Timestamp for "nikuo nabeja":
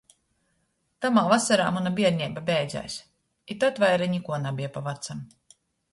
4.15-4.73